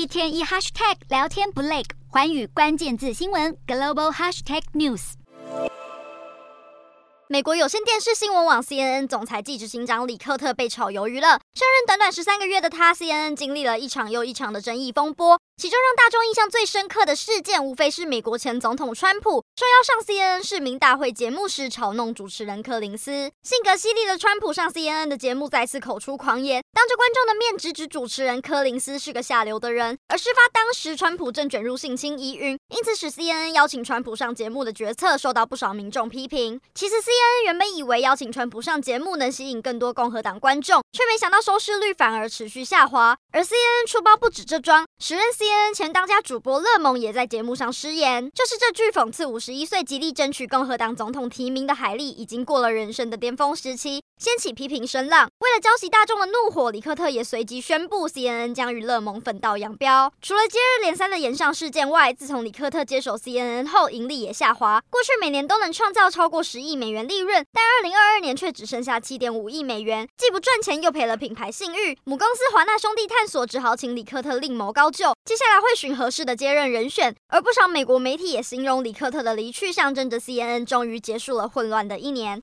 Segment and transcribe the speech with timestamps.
[0.00, 5.12] 一天一 hashtag 聊天不累，环宇关键字新闻 global hashtag news。
[7.28, 11.28] 美国有线电视新闻网 CNN 总裁暨执行长李克特被炒鱿鱼了。
[11.28, 15.38] 上任短短十三个月的他，CNN 经历了一场又一场的争议风波。
[15.60, 23.30] 其中让大众印象最深刻的事件，无非是美国前总统川普受邀上 CNN 市民大会节目时嘲弄主持人柯林斯。
[23.42, 29.98] 性格犀利的川普上 CNN 的节目再次口出狂言，当着观众的面直指主持人柯林斯是个下流的人。
[30.08, 36.58] 而事发当时，川普正卷入性侵疑云，因此使 CNN 邀请川普上节目的决策受到不少民众批评。
[36.74, 43.14] 其实 CNN 原本以为邀请川普上节目能吸引更多共和党观众，却没想到收视率反而持续下滑。
[43.32, 55.30] 而 CNN 出包不止这桩，时任 CNN 前当家主播乐蒙也在节目上失言，就是这句讽刺五十一岁极力争取共和党总统提名的海莉已经过了人生的巅峰时期，掀起批评声浪。
[55.38, 60.12] 为了浇熄大众的怒火，李克特也随即宣布，CNN 将与勒蒙分道扬镳。
[60.20, 64.80] 除了接二连三的炎上事件外，自从李克特接手 CNN 后，盈利也下滑。
[64.90, 71.98] 过去每年都能创造超过十亿美元利润，但二零二二年却只剩下七点五亿美元，既不赚钱又赔了品牌信誉。
[72.04, 75.70] 母公司华纳兄弟探索只好请李克特另谋高就，接下来会。
[75.80, 82.38] 寻合适的接任人选，而不少美国媒体也形容李克特的离去象征着 CNN 终于结束了混乱的一年。